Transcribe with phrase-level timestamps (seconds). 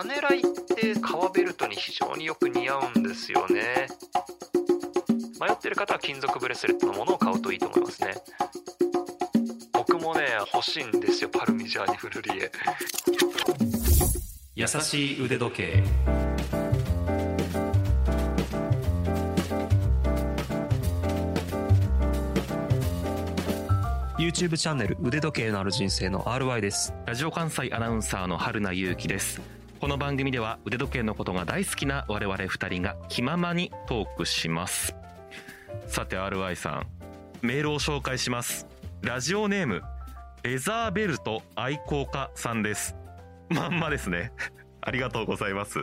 [0.00, 3.86] パネライって革ベルトに非常によく似合うんですよね。
[5.38, 8.14] 迷ってる方は金属ブレスレットのものを買うといいと思いますね。
[9.74, 10.22] 僕もね
[10.54, 12.50] 欲しいんですよパルミジャーニフルリエ。
[14.54, 15.84] 優しい腕時計。
[24.18, 26.94] YouTube チャンネル腕時計のある人生の RY です。
[27.04, 34.94] ラジオ関西アナウンサーの春名優樹ですこの番組では腕時計のことが大好きな我々二人が気ままにトークします。
[35.86, 36.86] さて RY さん
[37.40, 38.66] メールを紹介します。
[39.00, 39.80] ラジオネーム
[40.42, 42.94] レザーベルト愛好家さんです。
[43.48, 44.32] まんまですね。
[44.82, 45.78] ありがとうございます。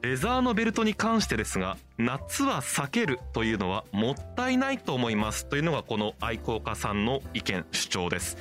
[0.00, 5.46] レザーのベルトに関してですが夏は避けるというのはもったいないと思います。
[5.46, 8.38] というのがこの愛好家さんの意見主張です。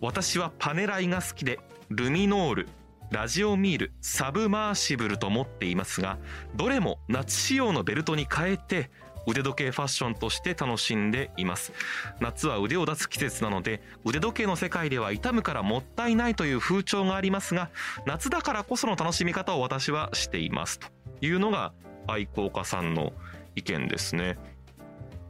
[0.00, 2.68] 私はパネライが好きでルミノール
[3.10, 6.18] ラジオミールサブマーシブルと持っていますが
[6.54, 8.90] どれも夏仕様のベルトに変えて
[9.26, 11.72] 腕時計ファッションとして楽しんでいます。
[12.20, 17.70] 夏は腕を出す季節なので腕時計の世界では傷むからもったいないという風潮がありますが
[18.06, 20.88] 夏だからこその楽しみ方を私はしていますと
[21.20, 21.72] いうのが
[22.06, 23.12] 愛好家さんの
[23.56, 24.38] 意見ですね。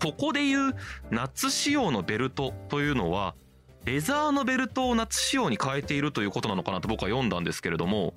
[0.03, 0.75] ここでいう
[1.11, 3.35] 夏仕様のベルトというのは
[3.85, 8.15] レザーのベルトを夏仕様に変えているということなのかなと僕は読んだんですけれども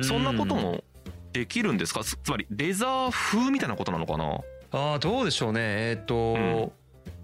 [0.00, 0.82] そんなことも
[1.32, 2.02] できるんですか？
[2.04, 4.40] つまりレザー風みたいなことなのかな？
[4.72, 5.60] ああどうでしょうね。
[5.60, 6.72] えっ、と、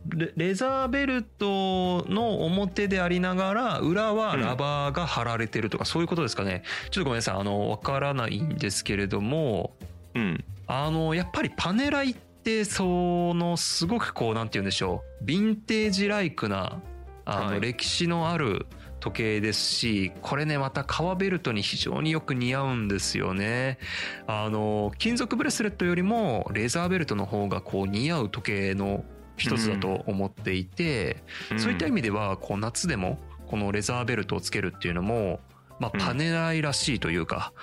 [0.08, 6.62] レレザーベルトの表でありながら裏はラバーが貼られてるとか、そういうことですかね。
[6.90, 7.34] ちょっとごめんなさい。
[7.36, 9.74] あのわからないんですけれども
[10.14, 10.44] うん。
[10.66, 15.24] あのやっぱりパネライってそのすごくこうなんて言うんでしょう。
[15.24, 16.80] ヴィンテージライクな
[17.24, 17.60] あの、はい。
[17.60, 18.66] 歴史のある
[19.00, 23.78] 時計ですしこれねまた革ベルトに非常によく似合うんですよね。
[24.26, 29.04] あの金属ブレスレットよりもレザーベルトの方がこう似合う時計の
[29.36, 31.24] 一つだと思っていて、
[31.56, 35.40] そういった意味ではこう夏でもこのレザーベルトをつけるっていうのも、
[35.78, 36.00] まあ、うん。
[36.00, 37.54] パネライらしいというか、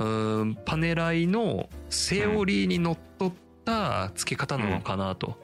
[0.00, 3.32] うーんパネライのセオリーにのっとっ
[3.64, 5.38] た付け方なのかなと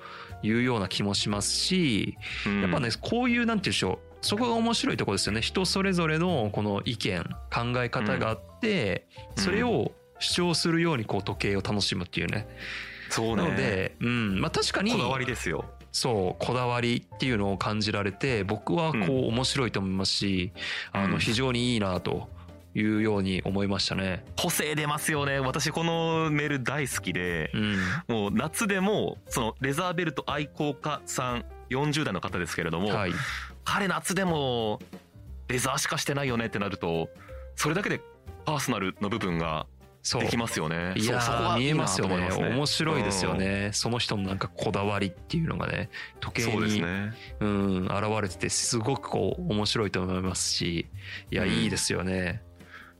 [0.47, 2.63] いうような気もしますし、うん。
[2.63, 5.41] やっぱねこういうなんて言うんでしょうそこが面白いところですよね。
[5.41, 9.43] 人それぞれのこの意見考え方があって、うん。
[9.45, 12.49] それを主張するようにこう時計を楽しむっていうね。
[13.11, 13.43] そうね。
[13.43, 14.41] なので、うん。
[14.41, 15.65] まあ、確かにこだわりですよ。
[15.93, 20.53] そうこだわりっていうのを感じられて僕はこうう面白いと思いますし、
[20.93, 21.11] あうん。
[21.13, 22.29] の非常にいいなと
[22.77, 24.23] いうように思いましたね。
[24.39, 25.41] 個性出ますよね。
[25.41, 27.77] 私このメール大好きでうん、
[28.09, 33.13] もう夏でもそのレザーベルト愛好家さん40代の方ですけれども、はい、
[33.65, 34.81] 彼夏でも
[35.49, 37.09] レザーしかしてないよねってなると
[37.55, 38.01] それだけで
[38.45, 39.67] パーソナルの部分が
[40.21, 40.93] できますよね。
[40.97, 42.15] いやそこがー見えますよね。
[42.15, 45.89] いいなと思い面白いですよね、その人のなんかこだわりっていうのがね
[46.21, 47.13] 時計そうね。
[47.41, 50.87] うん現れててすごくこう面白いと思いますし
[51.31, 51.49] いや、うん。
[51.51, 52.43] いいですよね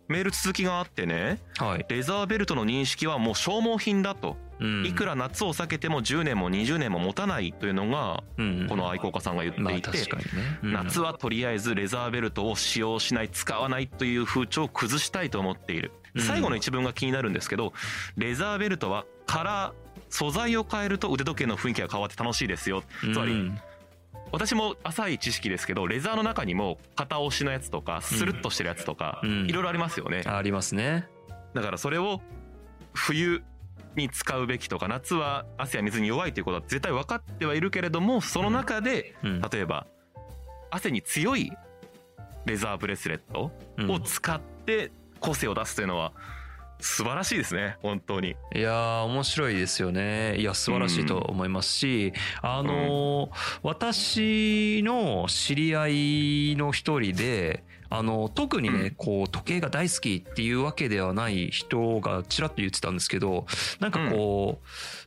[0.09, 8.67] メール続きがあってねはい、レザーベルトの認識はもう消耗品だと、うん、いくら夏を避けても10年も20年も持たないというのがうん。
[8.69, 9.91] この愛好家さんが言ってまあいて、
[10.63, 15.93] 夏はとりあえずレザーベルトを使用しない使わないという風潮を崩したいと思っている。
[16.15, 16.23] うん。
[16.23, 17.73] 最後の一文が気になるんですけど
[18.17, 22.83] レザーベルトはカラー素材を変えると腕時計の雰囲気が変わって楽しいですよ。
[23.01, 23.61] つまりうん
[24.33, 29.47] 私も浅い知識ですけどレザーの中にも片押しのやつとかスルッとしてるやつとかうん。
[29.47, 30.23] いろいろありますよね。
[30.27, 31.07] ありますね。
[31.55, 32.21] だからそれを
[32.93, 33.43] 冬
[33.95, 39.41] に使うべきとか夏は汗や水に弱いということは絶対分かってはいるけれどもその中でうん。
[39.41, 39.87] 例えば
[40.71, 41.53] 汗に強い
[42.45, 43.91] レザーブレスレットうん。
[43.91, 46.13] を使って個性を出すというのは
[46.79, 48.37] 素晴らしいですね本当に。
[48.55, 50.37] いやー面白いですよね。
[50.37, 53.31] いや素晴らしいと思いますし、あのー
[53.63, 55.89] 私の知り合
[56.53, 58.91] いの一人であの特にね、うん。
[58.97, 63.47] こう時計が大好きっていうわけではない人がちらっと言ってたんですけど
[63.81, 64.67] なんかこう、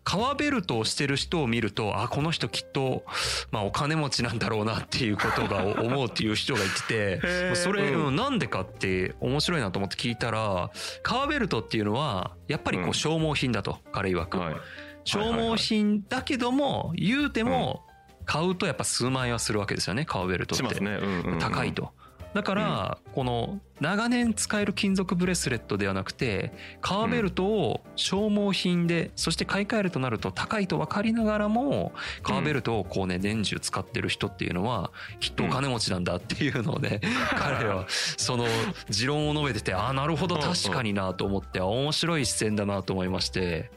[0.09, 3.03] 革ベルトをしてる人を見るとあこの人きっと、
[3.51, 10.71] まあ、お金持ちなんだろうなっていうことが 思うっていう人が言っててそれ、なんでかって面白いなと思って聞いたら
[11.03, 14.56] 革ベルトっていうのはやっぱりこう消耗品だと彼曰く、はい。
[15.03, 17.85] 消耗品だけども言うても
[18.25, 20.79] 買うとやっぱ数万円はするわけですよね革ベルトって。
[20.79, 20.91] ね。
[21.01, 21.39] うんうんうん。
[21.39, 21.73] 高い。
[21.73, 21.94] と。
[22.33, 37.01] だからこの長年使える金属ブレスレットではなくて革ベルトを消耗品でそして買い替えるとなると高いと分かりながらも革ベルトをこうね年中使ってる人っていうのはきっとお金持ちなんだっていうのをね
[37.37, 38.45] 彼はその
[38.89, 43.71] 持論を述べててああなるほど確かになと思って面白い視線だなと思いまして。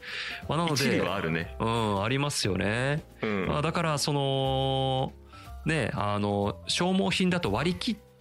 [0.47, 1.55] まあなのではあるね。
[1.59, 3.03] うんありますよね。
[3.21, 3.47] うん。
[3.47, 5.13] まあ、だからその
[5.65, 8.12] ねあの消耗品だと割り切って、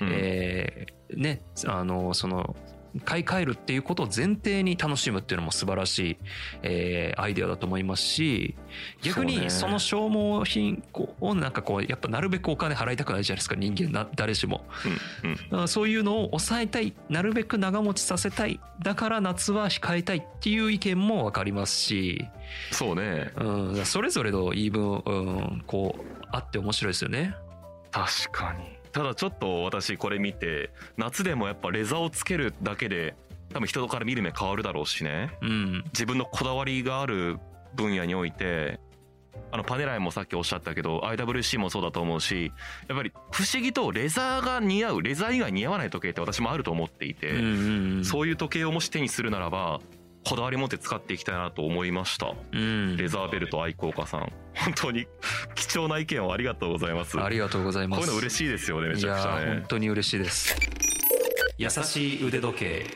[0.00, 0.08] うん。
[0.12, 2.56] えーねあのその
[3.04, 6.16] 買い替えるっていうことを前提に楽しむっていうのも素晴らしい、
[6.62, 8.54] えーアイデアだと思いますし
[9.00, 10.82] 逆にその消耗品
[11.20, 14.64] をなんかこうやっぱなるべくお金払いたくないじゃないですか人間な誰しも。
[15.52, 15.68] うんうん。
[15.68, 18.60] そういうのを抑えたいなるべく長持ちさせたい。
[18.82, 22.26] だから夏は控えたいっていう意見も分かりますし。
[22.72, 23.30] そうね。
[23.36, 27.34] うん、それぞれの言い分、うん、こうあって面白いですよね。
[27.90, 33.14] 確かにただちょっと私これ見て夏でもやっぱレザーをつけるだけで
[33.52, 35.30] 多分人から見る目変わるだろうしね。
[35.42, 37.38] うん、自分のこだわりがある
[37.74, 38.80] 分野において
[39.50, 42.52] あのパネライもさっきおっしゃったけど IWC もそうだと思うし
[42.88, 47.34] やっぱり不思議とレザーが似合うレザー以外似合わない時計って私もあると思っていて、
[48.04, 49.80] そういう時計をもし手にするならば
[50.24, 52.34] こだわり持って使っていきたいなと思いました。
[52.52, 54.32] うん、レザーベルト愛好家さん。
[54.54, 55.06] 本当に
[55.54, 57.20] 貴重な意見をありがとうございます。
[57.20, 58.00] ありがとうございます。
[58.00, 60.56] こういうの嬉しいですよねめちゃくちゃいやーね本当に嬉しいです。
[61.58, 62.86] 優しい腕時計。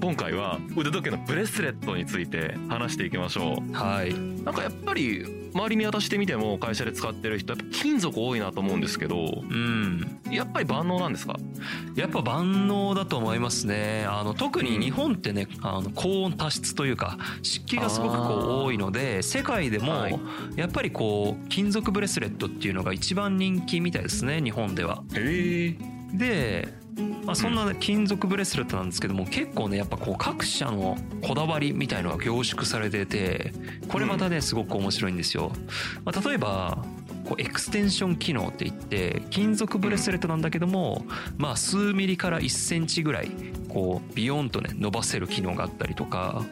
[0.00, 4.10] 今回は腕時計のブレスレットについて話していきましょはい。
[4.10, 11.36] うなんかやっぱり周り見渡してみても会社で使ってる人やっぱ金属多いなと思うんですけどうん、やっぱり万能なんですか？
[11.96, 14.04] やっぱ万能だと思いますね。
[14.08, 20.20] あの特に日本ってね、あの高温多湿というか湿気がすごくこう多いので、世界でもはい
[20.56, 24.40] やっぱりこう金属ブレスレットっていうのが一番人気みたいですね。
[24.40, 25.02] 日本では。
[25.14, 26.68] へえで、
[27.24, 33.52] まあ、そんな金属ブレスレットなんですけども、結構ねやっぱこう各社のこだわりみたいのが凝縮されてて
[33.88, 35.52] これまたねすごく面白いんですよ。
[36.04, 36.84] まあ、例えば
[37.28, 41.04] こうエクステンション機能って言って金属ブレスレットなんだけども、
[41.36, 43.30] まあ数ミリから1センチぐらい
[43.68, 46.44] こうビヨンとね伸ばせる機能があったりとか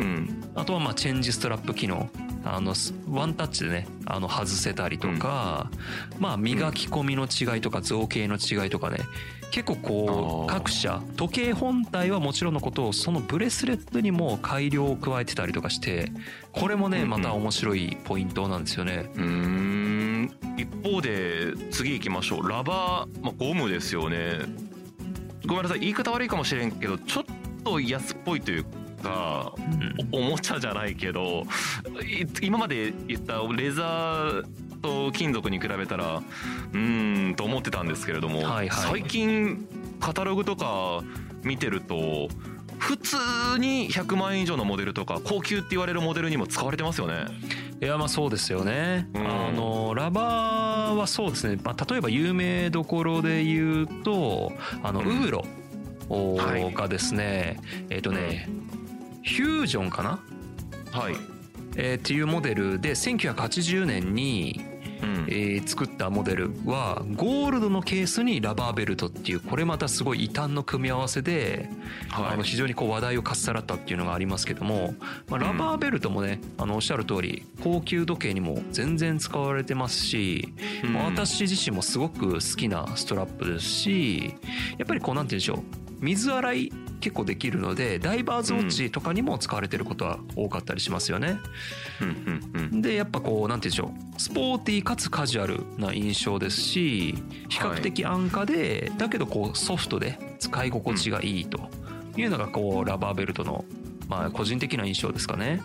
[0.00, 2.08] うんあとはまあチェンジストラップ機能
[2.44, 5.70] あのすワンタッチでねあの外せたりとか、
[6.18, 8.98] まあ磨き込みの違いとか造形の違いとかね
[9.50, 16.10] 結構こう各社時計本体はもちろんのことそのブレスレットにも改良を加えてたりとかして
[16.52, 17.10] これもねうんうん。
[17.10, 19.10] また面白いポイントなんですよね。
[19.14, 20.30] うーん。
[20.56, 22.48] 一方で次行きましょう。
[22.48, 24.40] ラバー、まあ、ゴムですよね。
[25.46, 25.80] ごめんなさい。
[25.80, 27.24] 言い方悪いかもしれんけどちょっ
[27.64, 28.64] と安っぽいという
[29.04, 30.08] かうん。
[30.12, 31.44] おおもちゃじゃないけど
[32.02, 34.44] い今まで言ったレザー
[34.80, 39.00] と金属に比べたらうーんと思ってたんですけれども、はいはい。
[39.00, 39.66] 最近
[40.00, 41.02] カタログとか
[41.42, 42.28] 見てると
[42.78, 43.16] 普通
[43.58, 47.26] に100万円以上のモデルとか高級って言われるモデルにも使われてますよね。
[47.80, 49.26] いやまあそうですよね、うん。
[49.26, 54.52] あのラバーはそうですね、まあ、例えば有名どころで言うと
[54.82, 55.08] あのウうん。
[55.24, 55.44] ーロ
[56.74, 57.58] がですね、
[57.90, 58.48] えっ、とね、
[59.24, 60.22] フュージョンかな、
[60.92, 61.16] はい、
[61.76, 64.60] えーっていうモデルで1980年に、
[65.02, 65.26] うん。
[65.28, 71.70] えー作ったモデルはゴールドのケースにラバーベルトっていうこれまたすごい異端の組み合わせで、
[72.10, 72.34] はい。
[72.34, 74.94] あの非常にこう話題をかっさらったっていうのがありますけども、
[75.28, 80.52] まあ、ラバーベルトもね、あのおっしゃる通り高級時計にも全然使われてますし、
[80.84, 80.92] うん。
[80.92, 84.34] まあ私自身もすごく好きなストラップですし
[84.76, 91.38] やっぱりこうなんて言うんでしょう水洗い結構できるのでダイバーズウォッチとかにも使われてることは多かったりしますよね。
[92.72, 94.20] でやっぱこうなんて言うんでしょう。
[94.20, 97.14] スポーティーかつカジュアルな印象ですし
[97.48, 101.68] 比較的安価で、だけどこうソフトで使い心地がいいと
[102.16, 103.64] いうのがこうラバーベルトの
[104.08, 105.60] まあ個人的な印象ですかね。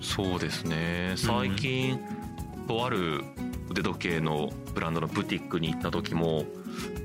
[0.00, 1.14] そうですね。
[1.16, 1.98] 最近、
[2.68, 3.22] とある
[3.70, 6.44] 腕時計のブランドのブティックに行った時も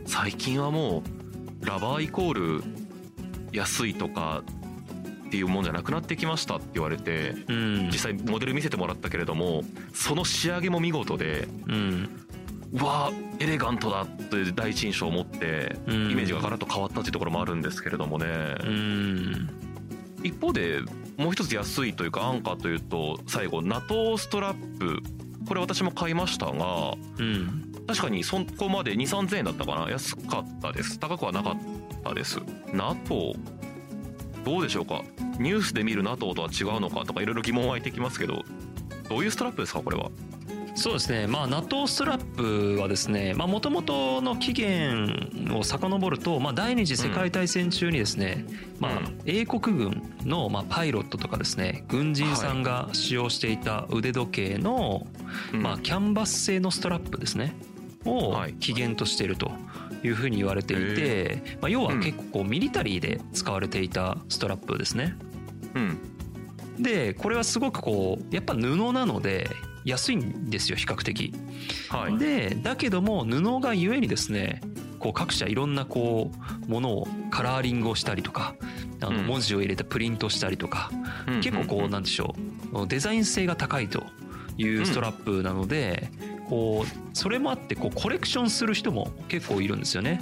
[0.06, 1.04] 最近はも
[1.62, 2.64] うラバーイコール
[3.51, 4.44] 安いとか
[5.29, 7.89] っていうもんじゃなくなってきましたって言われてうん。
[7.91, 9.63] 実際モデル見せてもらったけれども
[9.94, 12.10] その仕上げも見事でうん。
[12.74, 16.12] うわエレガントだって第一印象を持ってうん。
[16.12, 18.25] イメージがガラッと変わったっていうところもあるんですけれどもね、
[18.63, 19.50] うん。
[20.24, 20.79] 一方で
[21.18, 25.01] もう一つ安いというか安価というと最後 NATO ストラップ。
[25.48, 27.72] これ私も買いましたがうん。
[27.88, 29.91] 確かにそこまで2 3 0 0円だったかな。
[29.91, 31.00] 安かったです。
[31.00, 31.56] 高くはなかっ
[32.03, 32.39] たです。
[32.74, 33.34] NATO
[34.46, 35.03] どどうでしょうか？
[35.38, 37.06] ニュースで見る NATO とは違うのか？
[37.06, 38.44] とかいろいろ疑問湧いてきますけど
[39.08, 39.82] どういうストラップですか？
[39.82, 40.10] これは。
[40.75, 55.00] そうですね、まあ、NATO ストラップはですねもともとの起源を遡ると、まあ、第二次世界大戦中にですね、うん、まあ、英国軍の、まあ、パイロットとかですね軍人さんが使用していた腕時計の、は
[55.53, 57.56] い、まあ、キャンバス製のストラップですね
[58.06, 59.48] を起源としていると。
[59.48, 59.51] い
[60.08, 65.15] うふうに言われていて、まあ、要は結構ミリタリーで使われていたストラップですね。
[65.75, 69.50] うん、でこれはすごくこうやっぱ布なので
[69.86, 71.34] 安いんですよ比較的。
[71.89, 74.62] はい、でだけども布がゆえにですね
[75.00, 76.32] こう各社いろんなこ
[76.68, 78.56] うものをカラーリングをしたりとか
[79.01, 80.91] あの文字を入れてプリントしたりとか、
[81.27, 82.36] うん、結構こうなんでしょ
[82.74, 84.03] うデザイン性が高いと
[84.58, 86.12] いうストラップなので、
[86.50, 90.22] こうそれもあってこうコレクションする人も結構いるんですよね。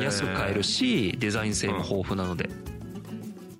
[0.00, 2.48] 安く買えるしデザイン性も豊富なので。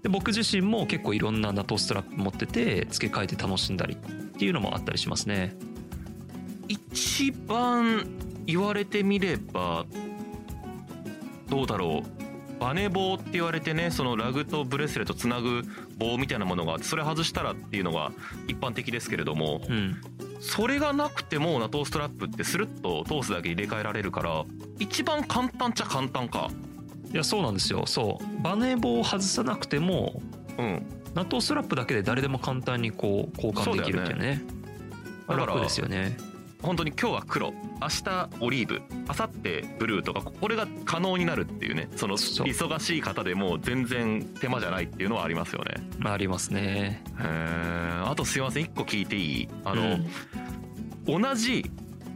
[0.03, 5.55] で僕自身も結構いろんなナトストラップ持ってて付け替えて楽しんだりっていうのもあったりしますね。
[6.67, 8.05] 一番
[8.47, 9.87] 言われてみれば
[11.49, 12.23] どうだろう。
[12.59, 15.63] バネ棒って言われてねそのラグとブレスレットつなぐ
[15.99, 18.13] 棒みたいなものがあってそれ外したらっていうのが
[18.47, 20.01] 一般的ですけれども、うん、
[20.43, 24.45] それがなくてもナトーストラップってスルッと通すだけ入れ替えられるから
[24.81, 26.51] 一番簡単っちゃ簡単か。
[27.13, 27.87] いやそうなんですよ。
[27.87, 28.43] そう。
[28.43, 30.21] バネ棒を外さなくても
[30.59, 30.87] うん。
[31.15, 34.43] ナットストラップだけで誰でも簡単にこう交換できるっていうね。
[35.29, 36.17] だから楽ですよね
[36.63, 37.53] 本当に今日は黒。
[37.81, 38.81] 明日オリーブ。
[39.09, 41.89] 明後日ブルーとかこれが可能になるっていうね。
[41.97, 45.75] その忙しい方でも全然手間じゃないっていうのはありますよね。
[46.05, 47.03] ありますね。
[47.21, 48.65] えあとすいません。
[48.65, 49.49] 1個聞いていい？
[49.65, 49.99] あの、
[51.09, 51.71] うん、同じ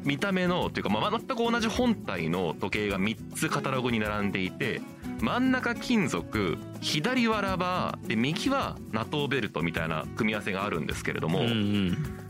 [0.05, 4.81] 見た目のというか、まあ、全く同じ本体の時計が3つカタログに並んでいて
[5.21, 12.26] 真ん中金属左はラバーで右はナトーベルトみたいな組み合わせがあるんですけれども、うんうん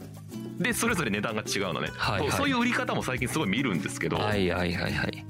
[0.59, 4.17] でそれぞれ値段が違うのね、はいはい、そういう売り方も最近すごい見るんですけど。
[4.17, 5.25] はいはいはいはい。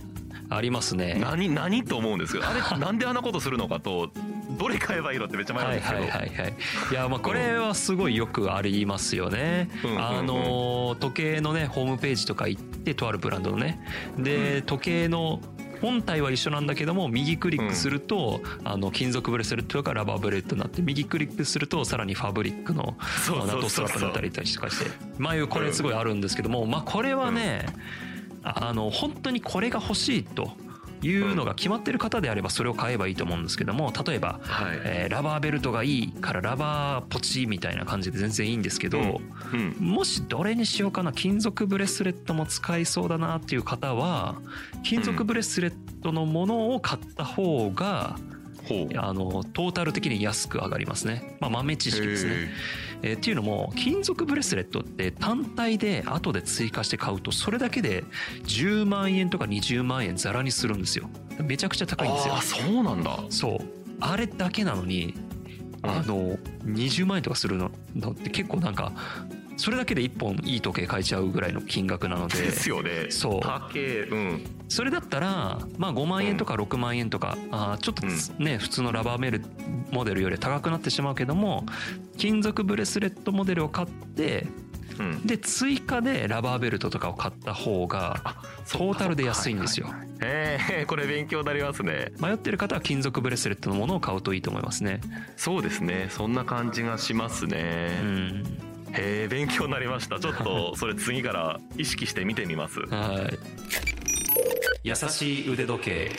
[0.49, 1.16] ありますね。
[1.21, 4.11] 何何と思うんですけどあれなんであんなことするのかと
[4.50, 6.02] どれ買えばいいのってめっちゃ迷うんですけど。
[6.02, 6.54] はいはいはい、はい、
[6.92, 13.80] いやまあこれはすごいよくありますよね、うん、あの時計のねホームページとか行ってとあるブランドのね。
[14.18, 15.40] で時計の
[15.80, 22.97] 本体は一緒なんだけども右クリックすると、あの金属ブレスレットがラバーブレットになって右クリックするとさらにファブリックの
[23.47, 27.66] ナトストラップになったりとかしてまあいうこれすごいあるんですけどもまあこれはね
[28.42, 30.52] あの本当にこれが欲しいと
[31.02, 44.36] いうのが決まってる方であればそれを買えばいいと思うんですけども例えば、はい、えー、ラバーベルトがいいからラバーポチみたいな感じで全然いいんですけど、うんうん、もしどれにしようかな金属ブレスレットも使いそうだなっていう方は
[44.82, 45.72] 金属ブレスレッ
[46.02, 48.36] トのものを買った方が、うん
[48.96, 52.32] あのトータル的に安く上がりますね、まあ、豆知識ですね。
[53.02, 58.04] えー、っていうのも金属ブレスレットって単体で後で追加して買うとそれだけで
[58.44, 61.08] 10万円とか20万円ざらにするんですよ。
[61.42, 62.35] めちゃくちゃ高いんですよ。
[62.37, 63.18] あそうなんだ。
[63.28, 63.58] そう。
[64.00, 65.14] あれだけなのに
[65.82, 67.70] あの20万円とかするの
[68.11, 68.92] って結構なんか
[69.56, 72.38] それだけで1本いい時計買えちゃうぐらいの金額なので。
[72.38, 73.11] ですよね。
[73.11, 73.40] そう。
[73.40, 78.06] 高うんそれだったらまあ5万円とか6万円とか、うん、あちょっと
[78.42, 79.42] ね、普通のラバーメル
[79.92, 81.64] モデルより高くなってしまうけども
[82.16, 84.46] 金属ブレスレットモデルを買って
[84.99, 88.37] うん、で追加でラバーベルトとかを買った方が
[88.70, 89.88] トータルで安いんですよ。
[90.23, 92.12] へえ これ勉強になりますね。
[92.18, 95.00] 迷ってる方は金属ブレスレットのものを買うといいと思いますね。
[95.37, 96.06] そうですね。
[96.11, 97.99] そんな感じがしますね。
[98.02, 98.44] うん。
[98.92, 100.18] へえ勉強になりました。
[100.18, 102.80] ちょっと それ次から意識して見てみます。
[102.80, 104.05] はい
[104.87, 106.11] 優しい腕時計。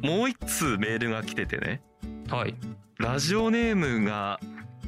[0.00, 1.82] もう一通メールが来ててね。
[2.28, 2.54] はい。
[2.98, 4.38] ラジオネームが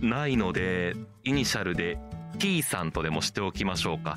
[0.01, 1.99] ないのでイニシャルで
[2.39, 4.17] T さんとでもしておきましょうか。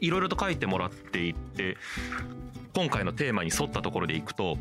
[0.00, 1.78] いろいろと書いてもらっていって
[2.74, 4.58] 今回のテーマに沿ったところでいくと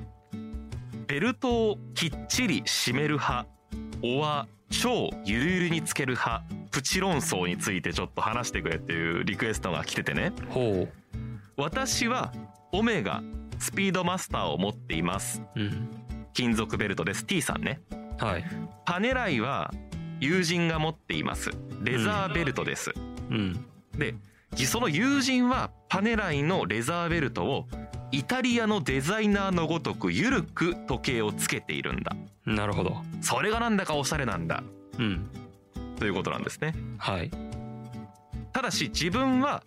[1.07, 3.45] ベルトをきっちり締める派
[4.01, 6.45] おは超ゆるゆるにつける派
[6.77, 10.31] プチ論争についてちょっと話してくれっていうリクエストが来ててね。
[10.49, 10.93] ほう。
[11.55, 12.31] 私は
[12.71, 13.23] オメガ
[13.57, 15.89] スピードマスターを持っています、うん、
[16.33, 17.25] 金属ベルトです。
[17.25, 17.81] T さんね。
[18.19, 18.45] はい。
[18.85, 19.73] パネライは
[20.19, 21.49] 友人が持っています。
[21.81, 22.93] レザーベルトです、
[23.31, 23.65] うん、
[23.97, 24.13] で
[24.67, 27.67] その友人はパネライのレザーベルトを
[28.11, 32.15] イタリアのデザイナーのごとくゆるく時計をつけているんだ。
[32.45, 32.97] なるほど。
[33.21, 34.61] それがなんだかおしゃれなんだ。
[34.99, 35.27] うん
[35.99, 36.73] ということなんですね。
[36.97, 37.31] はい。
[38.53, 39.63] ただし自分は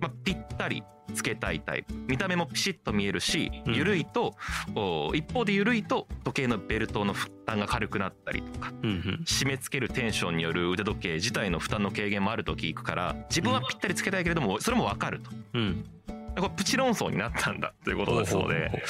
[0.00, 0.82] まあ、ぴったり
[1.14, 1.94] つけたいタイプ。
[2.08, 3.74] 見た目もピシッと見えるしうん。
[3.74, 4.34] 緩いと、
[4.74, 9.24] お一方で緩いと時計のベルトの負担が軽くなったりとかうんうん。
[9.24, 15.30] 締め付けるテンションによる腕時計自体の負担の軽減もあると聞くから自分はぴったりつけたいけれどもそれも分かると。
[15.54, 15.84] うん
[16.36, 18.82] これプチ論争になったんだということですので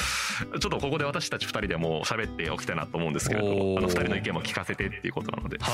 [0.59, 5.57] ちょっとここで私たち2人でも喋っておきたいなと思うんですけれどもあの2人の意見も聞かせてっていうことなので。
[5.57, 5.59] い。
[5.59, 5.69] は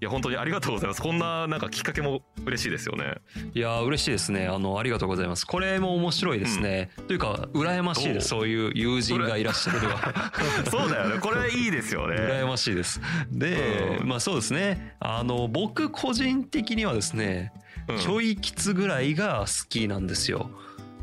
[0.00, 1.02] や本当にありがとうございます。
[1.02, 3.14] こんななんかきっかけも嬉しいですよね。
[3.54, 4.46] いいやー嬉しいですね。
[4.46, 5.46] あのありがとうございます。
[5.46, 8.30] これも面白いですね、というか羨ましいです。
[8.30, 10.32] どそういう友人がいらっしゃるのは。
[10.70, 11.20] そうだよね。
[11.20, 12.16] これいいですよね。
[12.16, 13.00] 羨ましいです。
[13.30, 14.08] で、うん。
[14.08, 14.96] まあそうですね。
[15.00, 17.52] あの僕個人的にはですね、
[17.88, 17.98] うん。
[17.98, 20.50] ちょいきつぐらいが好きなんですよ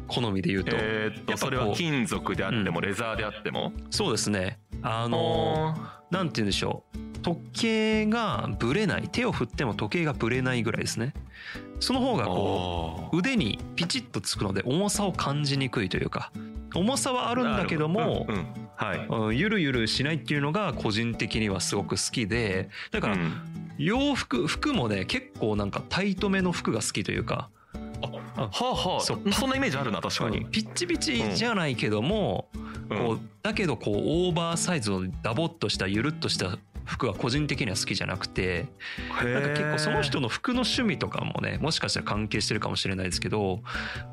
[0.10, 1.32] 好みで言うと、えーっやっぱこう。
[1.32, 3.72] とそれは金属であってもレザーであっても？
[3.90, 4.60] そうですね。
[4.82, 5.76] あの
[6.10, 6.98] なんて言うんでしょう。
[7.22, 9.10] 時計がぶれない。
[9.12, 11.14] 手を振っても時計がぶれないぐらいですね。
[11.80, 16.32] その方がこう腕にピチッとつくので重さを感じにくいというか。
[16.76, 18.48] 重さはああるんだけどもうんうん。
[18.76, 19.08] はい。
[19.10, 22.70] うんゆるゆるしないっていうのが個人的にはすごく好きで。
[22.92, 23.34] だからうん。
[23.78, 27.50] 洋服服もね結構なんかタイトめの服が好きというか
[28.42, 29.00] はあはあ。
[29.02, 30.40] そそんなイメージあるな確かに。
[30.40, 30.52] うん。
[30.52, 32.50] ピッチピチじゃないけども、
[32.90, 32.98] うん。
[32.98, 38.66] こうだけどこうオーバーサイズのダボっとしたゆるっとした服は個人的には好きじゃなくて
[39.24, 43.62] なんか結構その人の服の趣味とかもねもしかしたら関係してるかもしれないですけど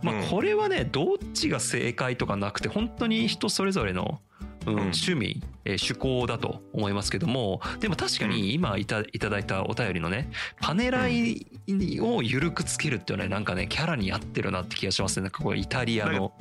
[0.02, 0.22] まあうん。
[0.28, 4.20] これはねどっちが正解とかなくて本当に人それぞれの、
[4.72, 10.30] 趣味、えー趣向だと思いますけどもでも確かに今いたいただいたお便りのね
[10.60, 11.46] パネライ
[12.00, 15.24] を緩くつけるっていうのはねなんかねキャラに合ってるなって気がしますね。
[15.24, 16.32] なんかこうイタリアの。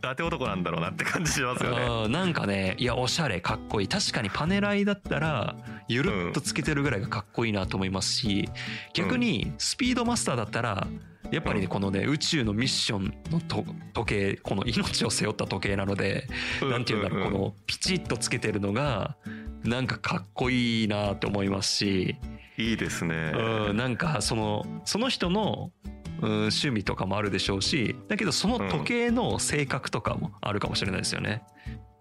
[0.00, 2.04] 伊達男なんだろうなって感じしますよね。
[2.06, 3.88] うんなんかねいやおしゃれかっこいい。
[3.88, 5.56] 確かにパネライだったら
[5.88, 8.48] ゆるっとつけてるぐらいがかっこいいなと思いますし
[8.94, 10.86] 逆にスピードマスターだったら
[11.30, 16.26] やっぱりねこのね宇宙のミッションのと時計この命を背負った時計なので
[16.62, 19.16] なんていうんだろうこのピチッとつけてるのが
[19.64, 22.16] なんかかっこいいなと思いますし。
[22.56, 23.32] いいですね。
[23.34, 31.42] うんなんかそのその人のうん趣味とかもあるでしょうしだけどその時計の性格とかもあるかもしれないですよね。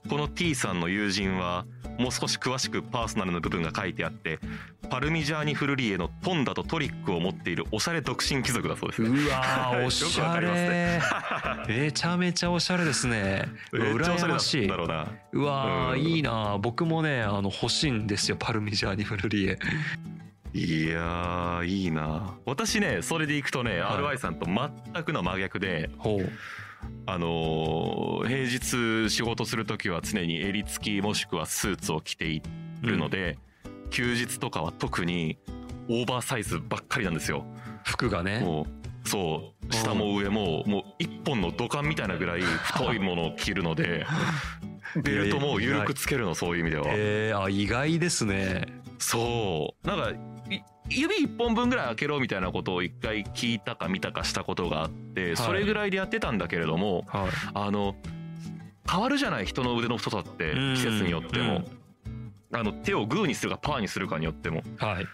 [0.09, 1.65] この T さんの友人は
[1.99, 4.39] もう少し詳しくパーソナルの部分が書いてあって
[4.89, 9.09] パルミジャーニ・フルリエのトンダとトリックを持っているおしゃれ独身貴族だそうですね。
[9.09, 11.01] うわーおしゃれ。
[11.67, 13.43] めちゃめちゃおしゃれですね。
[13.71, 14.67] 羨ましい。
[14.67, 15.07] だろうな。
[15.33, 16.05] うわーうん。
[16.05, 19.59] いいな僕もねあの欲しいんですよパルミジャーニ・フルリエ
[20.53, 22.35] いやーいいな。
[22.45, 24.15] 私ねそれでいくとね、はい。
[24.15, 26.29] RY さんと全くの真逆でほう。
[27.05, 32.41] あのー平日仕事する時は常に襟付きもしくはスーツを着てい
[32.81, 33.37] るので、
[33.89, 35.37] 休日とかは特に
[35.87, 37.45] オーバーサイズばっかりなんですよ。
[37.83, 38.39] 服がね。
[38.39, 44.05] もうそう下も上ももう一本の土管みたいなぐらい太いものを着るので
[45.01, 46.85] ベルトも緩くつけるのそういう意味では。
[46.89, 49.87] えー、あ意外ですねそう。
[49.87, 50.11] なんか
[50.49, 57.29] い指一本分ぐらい開けろみたいなことを一回聞いたか見たかしたことがあってそれぐらいでやってたんだけれどもはい。
[57.53, 57.95] あの
[58.89, 61.63] 変わるじゃない人の腕の太さってうん季節によっても。
[62.51, 64.63] あの手をグーにするかパーにするかによっても。
[64.77, 65.05] はい。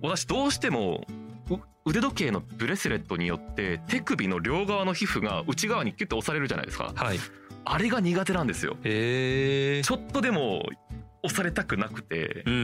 [0.00, 1.04] 私どうしても
[1.50, 1.54] う
[1.86, 6.92] 腕時計のブレスレットによって手首の両側の皮膚が内側にキュッと押されるじゃないですか。
[6.94, 7.18] はい。
[7.66, 8.76] あれが苦手なんですよ。
[8.84, 10.62] えー、ちょっとでも
[11.24, 12.56] 押されたくなくてうんう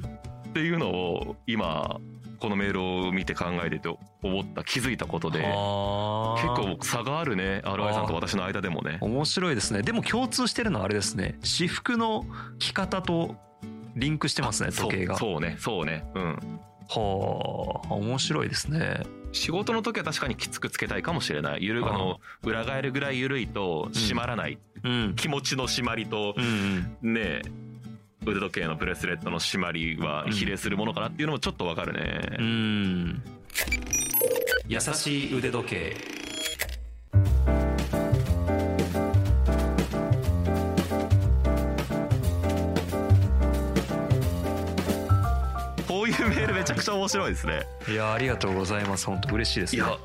[0.00, 0.02] ん
[0.48, 2.00] っていうのを今
[2.40, 3.88] このメールを見て考えてて
[4.22, 8.98] 思った気づいたことで結構差があるね RY さんと私の間でもね。
[9.00, 9.82] 面白いですね。
[9.82, 11.36] でも共通してるのはあれですね。
[11.42, 12.24] 私服の
[12.58, 13.36] 着方と
[13.96, 15.14] リンクしてますね時計が。
[15.14, 16.04] はそうねそうね。
[16.14, 16.38] うん。
[16.90, 19.02] あ面白いですね。
[19.32, 21.64] 仕事の時は確かにきつくつけたいかもしれない。
[21.64, 25.14] ゆるあの裏返るぐらい緩いと締まらない、うん。
[25.16, 27.14] 気持ちの締まりとうんうん。
[27.14, 27.42] ね
[28.26, 33.22] 腕時計のブレスレットの締まりは比例するものかなっていうのもちょっとわかるね、うん。
[34.68, 36.17] 優しい腕時計
[46.78, 47.66] くちゃ面白いですね。
[47.88, 49.06] いやありがとうございます。
[49.06, 49.76] 本当嬉しいです。
[49.76, 49.98] ねいや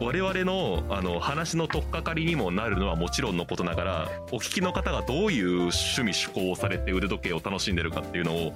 [0.00, 8.52] 我々のあの話の取っかかりにもなるのはもちろんのことながらお聞きの方がどういう趣味趣向をされて腕時計を楽しんでるかっていうのを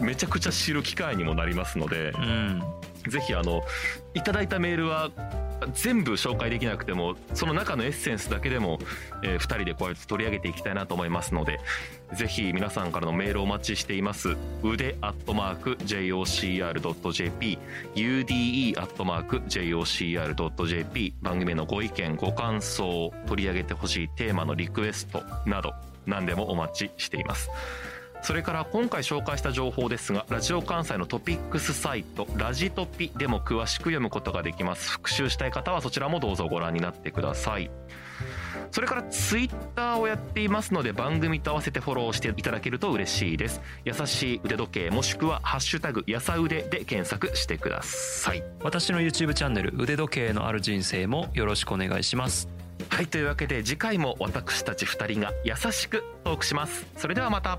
[0.00, 2.62] めちゃくちゃ知る機会にもなりますので、うん。
[3.08, 3.62] ぜひあの
[4.14, 5.10] いただいたメールは
[5.74, 8.78] 全部紹介できなくてもその中のエッセンスだけでも、
[9.22, 11.60] え2人でこうやって取り上げていきたいなと思いますので
[12.14, 14.36] ぜひ皆さんからのメールをお待ちしています。
[14.62, 17.58] 腕アットマーク JOCR.jp
[17.94, 25.72] UDE アットマーク JOCR.jp 番組へのご意見ご感想取り上げてほしいテーマのリクエストなど
[26.06, 27.50] 何でもお待ちしています
[28.22, 34.90] それから今回紹介した情報ですがラジオ関西のトピックスサイトラジトピでも詳しく読むことができます。
[34.90, 37.70] 復習したい方はそちらもどうぞご覧になってください。
[38.70, 43.60] それからツイッターをやっていますので番組と合わせてフォローしていただけると嬉しいです。
[43.84, 48.42] 優しい腕時計もしくは「ハッシュタグやさ腕」で検索してください。
[48.62, 52.48] 私の YouTube チャンネル腕時計のある人生もよろしくお願いします。
[52.88, 56.86] はいというわけで次回も私たち2人が優しくトークします。
[56.96, 57.58] それではまた